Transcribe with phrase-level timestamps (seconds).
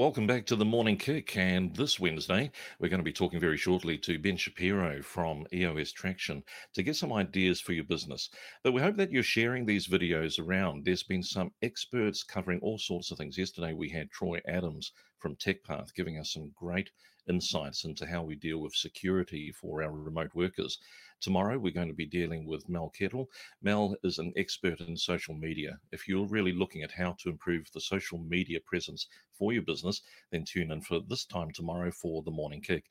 [0.00, 1.36] Welcome back to the Morning Kick.
[1.36, 5.92] And this Wednesday, we're going to be talking very shortly to Ben Shapiro from EOS
[5.92, 6.42] Traction
[6.72, 8.30] to get some ideas for your business.
[8.64, 10.86] But we hope that you're sharing these videos around.
[10.86, 13.36] There's been some experts covering all sorts of things.
[13.36, 16.88] Yesterday, we had Troy Adams from TechPath giving us some great
[17.30, 20.78] insights into how we deal with security for our remote workers.
[21.20, 23.30] Tomorrow, we're going to be dealing with Mel Kettle.
[23.62, 25.78] Mel is an expert in social media.
[25.92, 30.02] If you're really looking at how to improve the social media presence for your business,
[30.32, 32.84] then tune in for this time tomorrow for the morning kick.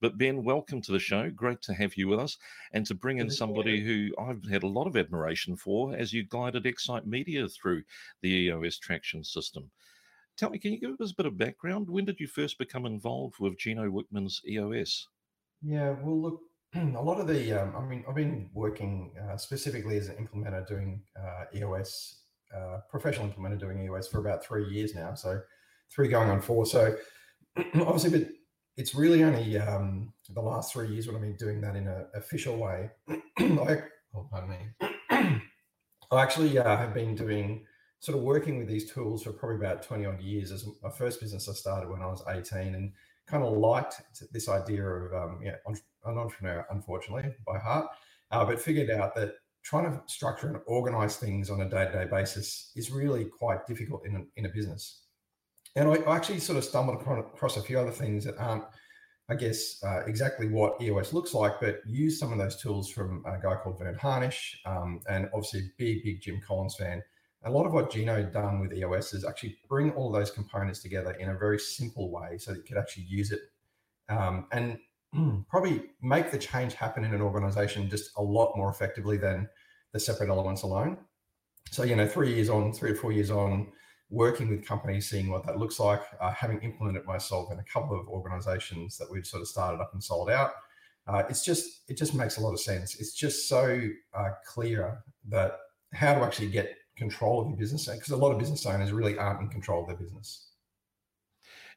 [0.00, 1.28] But Ben, welcome to the show.
[1.30, 2.38] Great to have you with us
[2.72, 6.24] and to bring in somebody who I've had a lot of admiration for as you
[6.24, 7.82] guided Excite Media through
[8.22, 9.70] the EOS traction system.
[10.36, 11.88] Tell me, can you give us a bit of background?
[11.88, 15.08] When did you first become involved with Gino Wickman's EOS?
[15.62, 16.40] Yeah, well, look,
[16.74, 20.66] a lot of the, um, I mean, I've been working uh, specifically as an implementer
[20.66, 22.22] doing uh, EOS,
[22.56, 25.14] uh, professional implementer doing EOS for about three years now.
[25.14, 25.40] So
[25.94, 26.66] three going on four.
[26.66, 26.96] So
[27.74, 28.28] obviously, but
[28.76, 32.06] it's really only um, the last three years when I've been doing that in an
[32.14, 32.90] official way.
[33.38, 33.82] I,
[34.14, 35.40] oh, pardon me.
[36.12, 37.64] I actually uh, have been doing
[38.02, 40.50] sort of working with these tools for probably about 20 odd years.
[40.50, 42.92] As my first business I started when I was 18 and
[43.28, 44.02] kind of liked
[44.32, 45.54] this idea of um, yeah,
[46.04, 47.86] an entrepreneur, unfortunately, by heart,
[48.32, 52.72] uh, but figured out that trying to structure and organize things on a day-to-day basis
[52.74, 55.04] is really quite difficult in a, in a business.
[55.76, 58.64] And I, I actually sort of stumbled across a few other things that aren't,
[59.28, 63.24] I guess, uh, exactly what EOS looks like, but use some of those tools from
[63.26, 67.00] a guy called Verne Harnish, um, and obviously big, big Jim Collins fan.
[67.44, 71.12] A lot of what Gino done with EOS is actually bring all those components together
[71.12, 73.40] in a very simple way so that you could actually use it
[74.08, 74.78] um, and
[75.48, 79.48] probably make the change happen in an organization just a lot more effectively than
[79.92, 80.96] the separate elements alone.
[81.70, 83.68] So, you know, three years on, three or four years on,
[84.10, 87.98] working with companies, seeing what that looks like, uh, having implemented myself in a couple
[87.98, 90.52] of organizations that we've sort of started up and sold out.
[91.06, 93.00] Uh, it's just, it just makes a lot of sense.
[93.00, 93.80] It's just so
[94.14, 95.56] uh, clear that
[95.92, 99.18] how to actually get control of your business because a lot of business owners really
[99.18, 100.48] aren't in control of their business.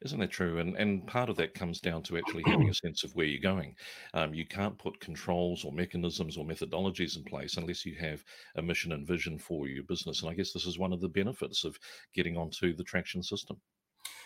[0.01, 0.59] Isn't that true?
[0.59, 3.41] And and part of that comes down to actually having a sense of where you're
[3.41, 3.75] going.
[4.13, 8.23] Um, you can't put controls or mechanisms or methodologies in place unless you have
[8.57, 10.21] a mission and vision for your business.
[10.21, 11.77] And I guess this is one of the benefits of
[12.13, 13.57] getting onto the traction system.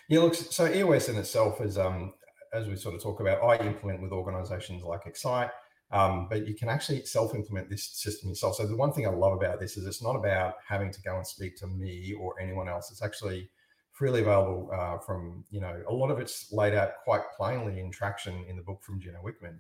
[0.10, 2.14] Yeah, look, so EOS in itself is, um,
[2.52, 5.52] as we sort of talk about, I implement with organizations like Excite.
[5.92, 8.56] Um, but you can actually self-implement this system yourself.
[8.56, 11.16] So the one thing I love about this is it's not about having to go
[11.16, 12.92] and speak to me or anyone else.
[12.92, 13.50] It's actually
[13.92, 17.92] freely available uh, from you know a lot of it's laid out quite plainly in
[17.92, 19.58] traction in the book from Gino Wickman.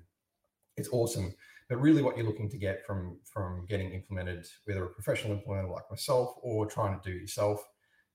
[0.78, 1.34] It's awesome,
[1.68, 5.72] but really what you're looking to get from from getting implemented, whether a professional implementer
[5.72, 7.68] like myself or trying to do it yourself,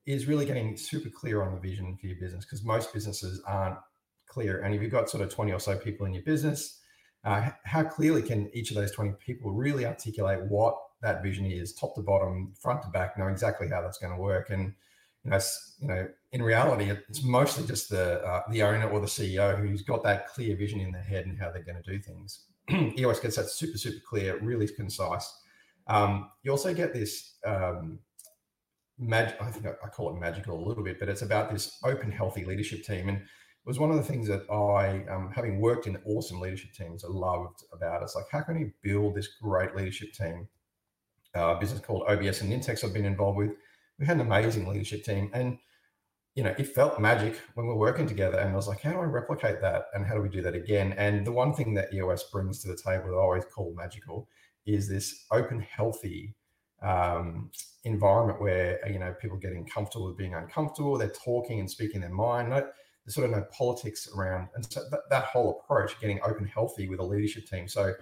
[0.06, 3.78] is really getting super clear on the vision for your business because most businesses aren't
[4.26, 4.62] clear.
[4.62, 6.80] And if you've got sort of 20 or so people in your business
[7.24, 11.72] uh, how clearly can each of those 20 people really articulate what that vision is,
[11.72, 14.50] top to bottom, front to back, know exactly how that's going to work?
[14.50, 14.74] And
[15.24, 15.40] you know,
[15.80, 19.82] you know, in reality, it's mostly just the uh, the owner or the CEO who's
[19.82, 22.44] got that clear vision in their head and how they're going to do things.
[23.02, 25.32] always gets that super super clear, really concise.
[25.86, 27.98] Um, you also get this um,
[28.98, 32.10] mag- I think I call it magical a little bit, but it's about this open,
[32.10, 33.22] healthy leadership team and
[33.66, 37.08] was one of the things that I, um, having worked in awesome leadership teams, I
[37.08, 38.04] loved about it.
[38.04, 40.48] It's like, how can you build this great leadership team?
[41.34, 43.52] Uh, business called OBS and Nintex I've been involved with.
[43.98, 45.30] We had an amazing leadership team.
[45.32, 45.58] And,
[46.34, 48.38] you know, it felt magic when we are working together.
[48.38, 49.86] And I was like, how do I replicate that?
[49.94, 50.92] And how do we do that again?
[50.98, 54.28] And the one thing that EOS brings to the table that I always call magical
[54.66, 56.34] is this open, healthy
[56.82, 57.50] um,
[57.84, 60.98] environment where, you know, people getting comfortable with being uncomfortable.
[60.98, 62.52] They're talking and speaking their mind.
[63.04, 64.48] There's sort of no politics around.
[64.54, 67.68] And so that, that whole approach, getting open, healthy with a leadership team.
[67.68, 67.94] So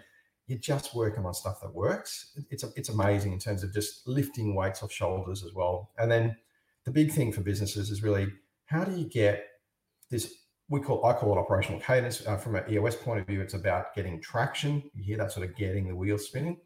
[0.46, 2.38] you're just working on stuff that works.
[2.50, 5.90] It's it's amazing in terms of just lifting weights off shoulders as well.
[5.98, 6.36] And then
[6.84, 8.28] the big thing for businesses is really
[8.66, 9.46] how do you get
[10.10, 10.34] this?
[10.68, 12.26] We call I call it operational cadence.
[12.26, 14.82] Uh, from an EOS point of view, it's about getting traction.
[14.94, 16.58] You hear that sort of getting the wheel spinning,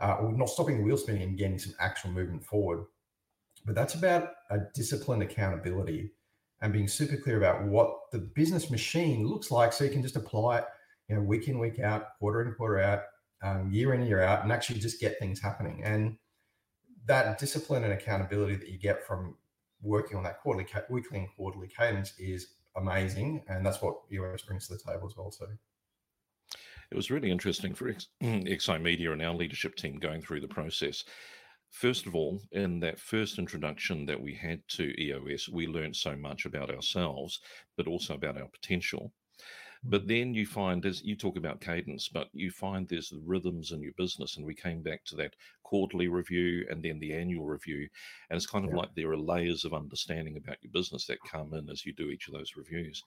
[0.00, 2.84] uh, or not stopping the wheel spinning and getting some actual movement forward.
[3.64, 6.12] But that's about a disciplined accountability
[6.62, 10.16] and being super clear about what the business machine looks like, so you can just
[10.16, 10.64] apply it,
[11.08, 13.02] you know, week in, week out, quarter in, quarter out,
[13.42, 15.82] um, year in, year out, and actually just get things happening.
[15.84, 16.16] And
[17.06, 19.36] that discipline and accountability that you get from
[19.82, 24.68] working on that quarterly, weekly, and quarterly cadence is amazing, and that's what EOS brings
[24.68, 25.46] to the table as well too.
[26.90, 31.04] It was really interesting for Excite Media and our leadership team going through the process.
[31.70, 36.14] First of all, in that first introduction that we had to EOS, we learned so
[36.16, 37.40] much about ourselves,
[37.76, 39.12] but also about our potential.
[39.82, 43.72] But then you find, as you talk about cadence, but you find there's the rhythms
[43.72, 44.36] in your business.
[44.36, 47.88] And we came back to that quarterly review and then the annual review.
[48.28, 48.76] And it's kind of yeah.
[48.76, 52.10] like there are layers of understanding about your business that come in as you do
[52.10, 53.02] each of those reviews.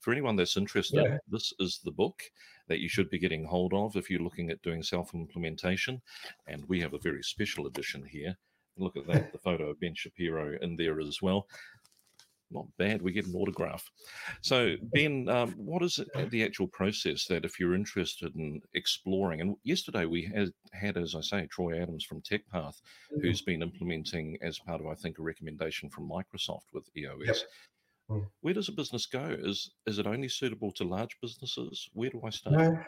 [0.00, 1.18] For anyone that's interested, yeah.
[1.26, 2.22] this is the book
[2.68, 6.02] that you should be getting hold of if you're looking at doing self implementation.
[6.46, 8.36] And we have a very special edition here.
[8.76, 11.46] Look at that, the photo of Ben Shapiro in there as well
[12.50, 13.02] not bad.
[13.02, 13.84] We get an autograph.
[14.40, 16.00] So, Ben, um, what is
[16.30, 19.40] the actual process that if you're interested in exploring?
[19.40, 23.20] And yesterday we had, had as I say, Troy Adams from TechPath, mm-hmm.
[23.20, 27.26] who's been implementing as part of, I think, a recommendation from Microsoft with EOS.
[27.26, 27.36] Yep.
[28.10, 28.26] Mm.
[28.40, 29.36] Where does a business go?
[29.38, 31.88] Is is it only suitable to large businesses?
[31.92, 32.56] Where do I start?
[32.56, 32.78] No.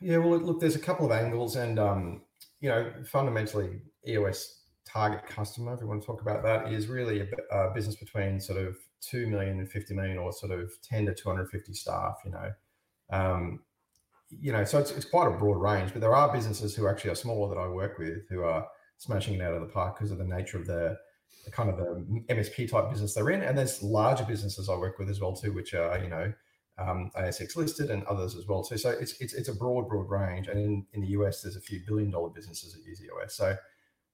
[0.00, 2.22] Yeah, well, look, there's a couple of angles, and um,
[2.60, 7.20] you know, fundamentally, EOS target customer, if we want to talk about that, is really
[7.20, 11.06] a, a business between sort of 2 million and 50 million or sort of 10
[11.06, 12.52] to 250 staff, you know.
[13.10, 13.60] Um,
[14.30, 17.10] you know, so it's, it's quite a broad range, but there are businesses who actually
[17.10, 18.66] are smaller that I work with who are
[18.96, 20.96] smashing it out of the park because of the nature of the,
[21.44, 23.42] the kind of the MSP type business they're in.
[23.42, 26.32] And there's larger businesses I work with as well too, which are, you know,
[26.78, 28.78] um, ASX listed and others as well too.
[28.78, 30.48] So it's, it's, it's a broad, broad range.
[30.48, 33.34] And in, in the US, there's a few billion dollar businesses that use EOS.
[33.34, 33.56] So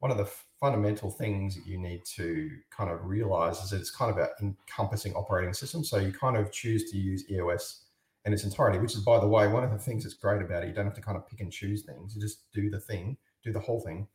[0.00, 3.90] one of the fundamental things that you need to kind of realize is that it's
[3.90, 4.28] kind of an
[4.68, 5.84] encompassing operating system.
[5.84, 7.84] So you kind of choose to use EOS
[8.24, 10.64] in its entirety, which is, by the way, one of the things that's great about
[10.64, 10.68] it.
[10.68, 12.14] You don't have to kind of pick and choose things.
[12.14, 14.08] You just do the thing, do the whole thing.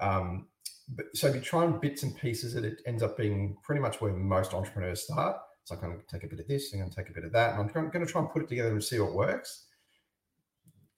[0.00, 0.48] Um,
[0.88, 3.80] but so if you try and bits and pieces, it, it ends up being pretty
[3.80, 5.36] much where most entrepreneurs start.
[5.64, 7.24] So I'm going to take a bit of this, I'm going to take a bit
[7.24, 9.66] of that, and I'm going to try and put it together and see what works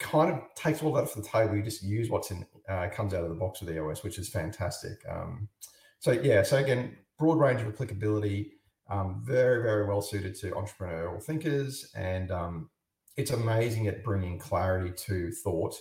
[0.04, 1.56] kind of takes all that off the table.
[1.56, 4.28] You just use what's in uh, comes out of the box with EOS, which is
[4.28, 4.98] fantastic.
[5.08, 5.48] Um,
[5.98, 8.52] so yeah, so again, broad range of applicability,
[8.90, 12.70] um, very very well suited to entrepreneurial thinkers, and um,
[13.16, 15.74] it's amazing at bringing clarity to thought.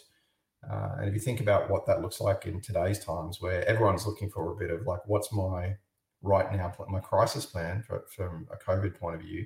[0.71, 4.07] Uh, and if you think about what that looks like in today's times, where everyone's
[4.07, 5.75] looking for a bit of like, what's my
[6.21, 9.45] right now my crisis plan for, from a COVID point of view,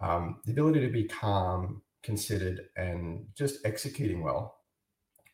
[0.00, 4.56] um, the ability to be calm considered and just executing well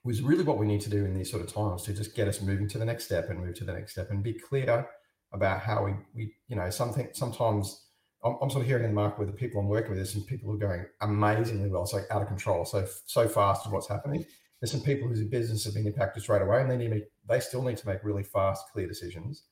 [0.03, 2.29] was really what we need to do in these sort of times to just get
[2.29, 4.87] us moving to the next step and move to the next step and be clear
[5.33, 7.87] about how we, we you know, something sometimes
[8.25, 10.13] I'm, I'm sort of hearing in the market with the people I'm working with, there's
[10.13, 13.73] some people who are going amazingly well, so out of control, so so fast with
[13.73, 14.25] what's happening.
[14.61, 17.41] There's some people whose business have been impacted straight away, and they need to, they
[17.41, 19.45] still need to make really fast, clear decisions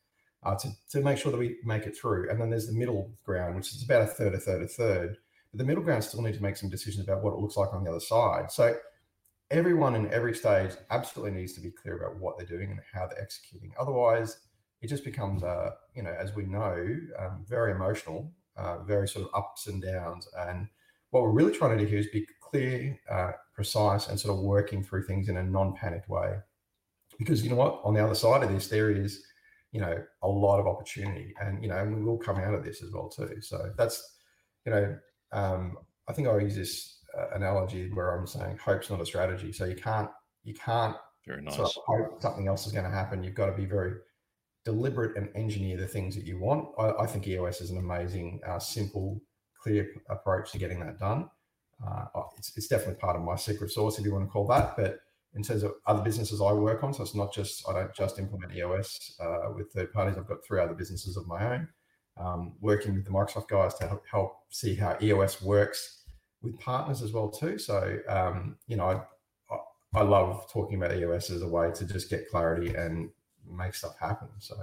[0.45, 2.31] uh, to to make sure that we make it through.
[2.31, 5.17] And then there's the middle ground, which is about a third, a third, a third,
[5.55, 7.85] the middle ground still need to make some decisions about what it looks like on
[7.85, 8.51] the other side.
[8.51, 8.75] So
[9.51, 13.07] everyone in every stage absolutely needs to be clear about what they're doing and how
[13.07, 13.73] they're executing.
[13.79, 14.39] Otherwise,
[14.81, 19.27] it just becomes, uh, you know, as we know, um, very emotional, uh, very sort
[19.27, 20.27] of ups and downs.
[20.39, 20.69] And
[21.11, 24.43] what we're really trying to do here is be clear, uh, precise, and sort of
[24.43, 26.37] working through things in a non-panicked way.
[27.19, 29.23] Because you know what, on the other side of this, there is,
[29.71, 32.65] you know, a lot of opportunity, and you know, and we will come out of
[32.65, 33.41] this as well too.
[33.41, 34.17] So that's,
[34.65, 34.99] you know,
[35.33, 35.77] um,
[36.09, 39.53] I think I use this uh, analogy where I'm saying hope's not a strategy.
[39.53, 40.11] So you can't
[40.45, 40.97] you can't
[41.27, 41.57] very nice.
[41.57, 43.23] sort of hope something else is going to happen.
[43.23, 43.95] You've got to be very
[44.65, 46.69] deliberate and engineer the things that you want.
[46.79, 49.21] I, I think EOS is an amazing, uh, simple,
[49.61, 51.29] clear approach to getting that done.
[51.85, 52.05] Uh,
[52.37, 54.77] it's, it's definitely part of my secret sauce, if you want to call that.
[54.77, 55.01] But
[55.35, 58.19] in terms of other businesses I work on, so it's not just I don't just
[58.19, 60.17] implement EOS uh, with third parties.
[60.19, 61.69] I've got three other businesses of my own
[62.17, 66.03] um, working with the Microsoft guys to help, help, see how EOS works
[66.43, 67.59] with partners as well too.
[67.59, 69.03] So um, you know,
[69.51, 69.57] I,
[69.95, 73.11] I love talking about EOS as a way to just get clarity and
[73.51, 74.29] make stuff happen.
[74.39, 74.57] So.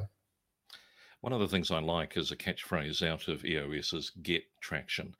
[1.22, 5.16] One of the things I like is a catchphrase out of EOS is get traction.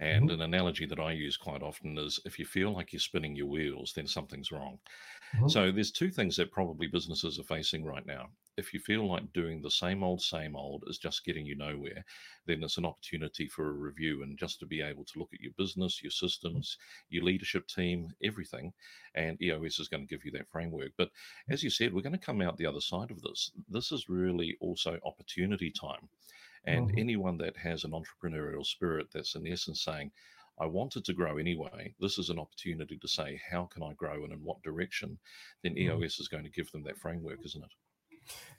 [0.00, 0.40] And mm-hmm.
[0.40, 3.46] an analogy that I use quite often is if you feel like you're spinning your
[3.46, 4.78] wheels, then something's wrong.
[5.34, 5.48] Mm-hmm.
[5.48, 8.28] So there's two things that probably businesses are facing right now.
[8.58, 12.04] If you feel like doing the same old, same old is just getting you nowhere,
[12.46, 15.40] then it's an opportunity for a review and just to be able to look at
[15.40, 16.76] your business, your systems,
[17.08, 18.72] your leadership team, everything.
[19.14, 20.90] And EOS is going to give you that framework.
[20.98, 21.10] But
[21.48, 23.52] as you said, we're going to come out the other side of this.
[23.68, 26.08] This is really also opportunity time.
[26.64, 26.98] And mm-hmm.
[26.98, 30.10] anyone that has an entrepreneurial spirit that's in essence saying,
[30.60, 31.94] I wanted to grow anyway.
[32.00, 35.18] This is an opportunity to say, how can I grow and in what direction?
[35.62, 36.02] Then mm-hmm.
[36.02, 37.70] EOS is going to give them that framework, isn't it?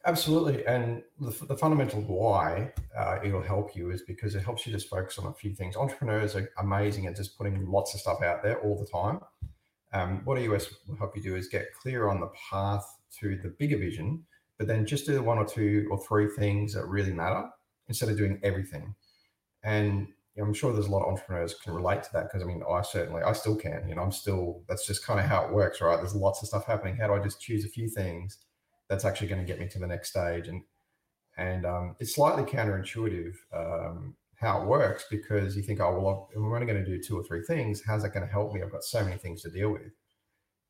[0.06, 0.66] Absolutely.
[0.66, 4.90] And the, the fundamental why uh, it'll help you is because it helps you just
[4.90, 5.76] focus on a few things.
[5.76, 9.20] Entrepreneurs are amazing at just putting lots of stuff out there all the time.
[9.92, 12.86] Um, what EOS will help you do is get clear on the path
[13.20, 14.24] to the bigger vision,
[14.58, 17.50] but then just do the one or two or three things that really matter
[17.90, 18.96] instead of doing everything.
[19.64, 20.08] And
[20.40, 22.82] I'm sure there's a lot of entrepreneurs can relate to that because I mean, I
[22.84, 23.90] certainly, I still can.
[23.90, 24.62] You know, I'm still.
[24.70, 25.98] That's just kind of how it works, right?
[25.98, 26.96] There's lots of stuff happening.
[26.96, 28.38] How do I just choose a few things
[28.90, 30.48] that's actually going to get me to the next stage?
[30.48, 30.64] And
[31.38, 36.52] and um, it's slightly counterintuitive um, how it works because you think, oh well, I'm
[36.54, 37.82] only going to do two or three things.
[37.86, 38.62] How's that going to help me?
[38.62, 39.92] I've got so many things to deal with.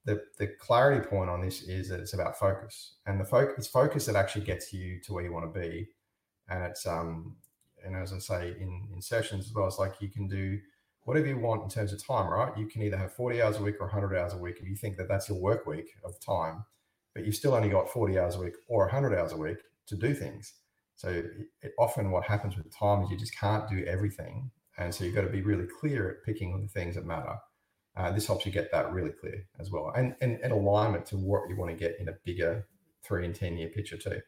[0.06, 3.68] The, the clarity point on this is that it's about focus, and the focus it's
[3.68, 5.90] focus that actually gets you to where you want to be
[6.50, 7.36] and it's um
[7.86, 10.60] and as I say in in sessions as well, it's like you can do
[11.04, 12.56] whatever you want in terms of time, right?
[12.58, 14.76] You can either have 40 hours a week or 100 hours a week if you
[14.76, 16.66] think that that's your work week of time,
[17.14, 19.96] but you've still only got 40 hours a week or 100 hours a week to
[19.96, 20.54] do things.
[20.96, 21.10] So
[21.62, 24.52] it, often what happens with time is you just can't do everything.
[24.78, 27.36] And so you've got to be really clear at picking the things that matter.
[27.98, 31.18] Uh, this helps you get that really clear as well and, and, and alignment to
[31.18, 32.66] what you want to get in a bigger
[33.04, 34.22] three and 10 year picture too.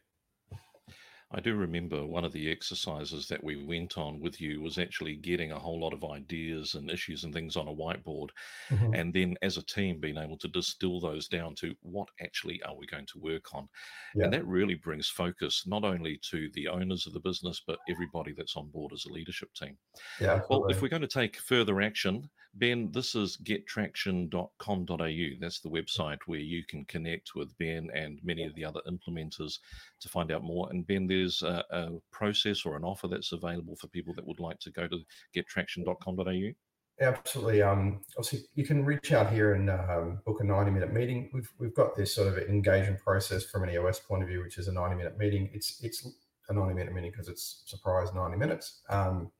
[1.33, 5.15] I do remember one of the exercises that we went on with you was actually
[5.15, 8.29] getting a whole lot of ideas and issues and things on a whiteboard.
[8.69, 8.93] Mm-hmm.
[8.93, 12.75] And then as a team, being able to distill those down to what actually are
[12.75, 13.69] we going to work on.
[14.15, 14.25] Yeah.
[14.25, 18.33] And that really brings focus not only to the owners of the business, but everybody
[18.35, 19.77] that's on board as a leadership team.
[20.19, 20.41] Yeah.
[20.49, 25.37] Well, if we're going to take further action, Ben, this is gettraction.com.au.
[25.39, 29.59] That's the website where you can connect with Ben and many of the other implementers
[30.01, 30.69] to find out more.
[30.69, 34.41] And Ben, there's a, a process or an offer that's available for people that would
[34.41, 34.99] like to go to
[35.35, 36.51] gettraction.com.au.
[36.99, 37.61] Absolutely.
[37.63, 41.31] Um, obviously, you can reach out here and um, book a 90 minute meeting.
[41.33, 44.57] We've, we've got this sort of engagement process from an EOS point of view, which
[44.57, 45.49] is a 90 minute meeting.
[45.53, 46.07] It's it's
[46.49, 48.81] a 90 minute meeting because it's surprise 90 minutes.
[48.89, 49.31] Um,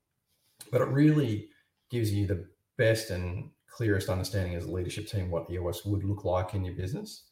[0.72, 1.50] but it really
[1.92, 2.48] gives you the
[2.82, 6.74] best and clearest understanding as a leadership team what EOS would look like in your
[6.74, 7.26] business.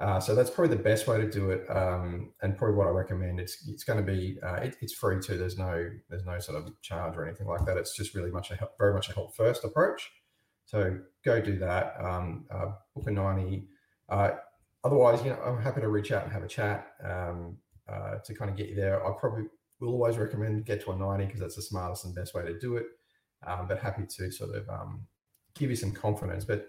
[0.00, 2.90] Uh, so that's probably the best way to do it, um, and probably what I
[2.90, 3.40] recommend.
[3.40, 5.36] It's it's going to be uh, it, it's free too.
[5.36, 7.76] There's no there's no sort of charge or anything like that.
[7.76, 10.08] It's just really much a help, very much a help first approach.
[10.66, 11.94] So go do that.
[12.00, 13.66] Um, uh, book a ninety.
[14.08, 14.30] Uh,
[14.84, 17.56] otherwise, you know, I'm happy to reach out and have a chat um,
[17.92, 19.04] uh, to kind of get you there.
[19.04, 19.44] I probably
[19.80, 22.56] will always recommend get to a ninety because that's the smartest and best way to
[22.56, 22.86] do it
[23.46, 25.06] um, but happy to sort of um,
[25.54, 26.44] give you some confidence.
[26.44, 26.68] But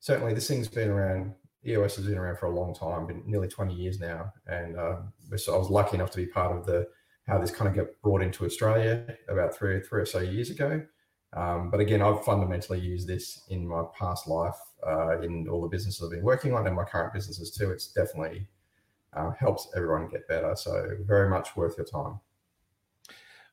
[0.00, 1.34] certainly, this thing's been around.
[1.66, 5.12] EOS has been around for a long time, been nearly 20 years now, and um,
[5.36, 6.86] so I was lucky enough to be part of the
[7.26, 10.82] how this kind of got brought into Australia about three three or so years ago.
[11.34, 14.56] Um, but again, I've fundamentally used this in my past life,
[14.86, 17.70] uh, in all the businesses I've been working on, and my current businesses too.
[17.70, 18.48] It's definitely
[19.14, 20.54] uh, helps everyone get better.
[20.56, 22.20] So very much worth your time.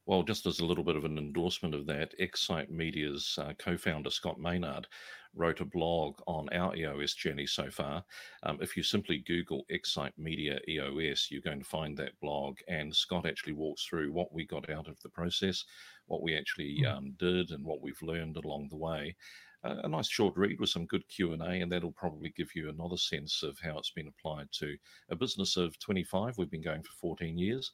[0.07, 3.75] Well, just as a little bit of an endorsement of that, Excite Media's uh, co
[3.75, 4.87] founder, Scott Maynard,
[5.33, 8.03] wrote a blog on our EOS journey so far.
[8.43, 12.57] Um, if you simply Google Excite Media EOS, you're going to find that blog.
[12.67, 15.65] And Scott actually walks through what we got out of the process,
[16.05, 16.85] what we actually hmm.
[16.85, 19.15] um, did, and what we've learned along the way.
[19.63, 22.49] Uh, a nice short read with some good Q and A, and that'll probably give
[22.55, 24.77] you another sense of how it's been applied to
[25.09, 26.37] a business of 25.
[26.37, 27.71] We've been going for 14 years,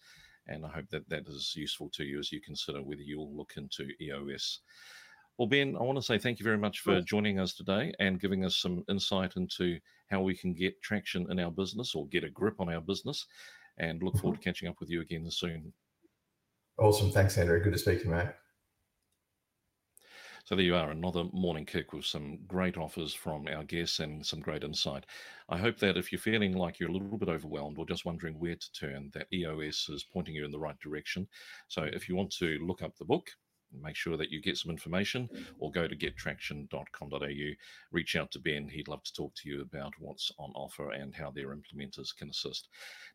[0.54, 3.54] and I hope that that is useful to you as you consider whether you'll look
[3.58, 4.60] into EOS.
[5.38, 8.20] Well, Ben, I want to say thank you very much for joining us today and
[8.20, 9.80] giving us some insight into
[10.10, 13.26] how we can get traction in our business or get a grip on our business.
[13.78, 14.42] And look forward mm-hmm.
[14.42, 15.74] to catching up with you again soon.
[16.78, 17.12] Awesome.
[17.12, 17.60] Thanks, Andrew.
[17.64, 18.28] Good to speak to you, mate.
[20.52, 24.26] So there you are, another morning kick with some great offers from our guests and
[24.26, 25.06] some great insight.
[25.48, 28.38] I hope that if you're feeling like you're a little bit overwhelmed or just wondering
[28.38, 31.26] where to turn, that EOS is pointing you in the right direction.
[31.70, 33.30] So if you want to look up the book,
[33.82, 37.56] make sure that you get some information or go to gettraction.com.au
[37.94, 41.16] reach out to ben he'd love to talk to you about what's on offer and
[41.16, 42.68] how their implementers can assist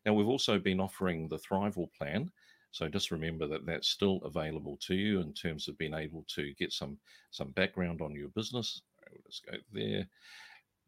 [0.03, 2.31] now we've also been offering the thrival plan
[2.77, 6.53] So just remember that that's still available to you in terms of being able to
[6.53, 6.99] get some
[7.31, 8.83] some background on your business.
[9.01, 10.07] Right, let's go there.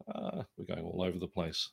[0.06, 1.70] Uh, we're going all over the place.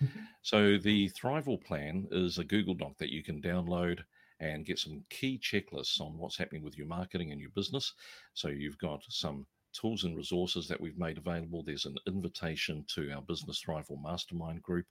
[0.42, 4.00] So the Thrival plan is a Google Doc that you can download
[4.38, 7.94] and get some key checklists on what's happening with your marketing and your business.
[8.34, 11.62] So you've got some tools and resources that we've made available.
[11.62, 14.86] There's an invitation to our Business Thrival Mastermind group.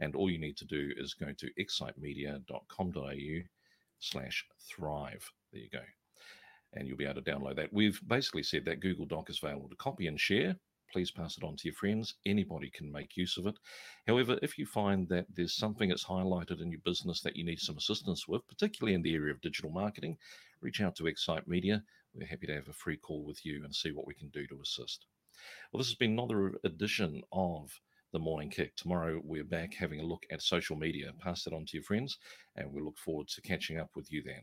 [0.00, 3.42] And all you need to do is go to excitemedia.com.au
[4.00, 5.30] slash thrive.
[5.52, 5.82] There you go.
[6.72, 7.72] And you'll be able to download that.
[7.72, 10.56] We've basically said that Google Doc is available to copy and share
[10.92, 12.14] please pass it on to your friends.
[12.26, 13.56] Anybody can make use of it.
[14.06, 17.60] However, if you find that there's something that's highlighted in your business that you need
[17.60, 20.16] some assistance with, particularly in the area of digital marketing,
[20.60, 21.82] reach out to Excite Media.
[22.14, 24.46] We're happy to have a free call with you and see what we can do
[24.48, 25.06] to assist.
[25.72, 27.70] Well, this has been another edition of
[28.12, 28.74] the morning kick.
[28.76, 31.12] Tomorrow we're back having a look at social media.
[31.18, 32.18] Pass that on to your friends,
[32.56, 34.42] and we look forward to catching up with you then.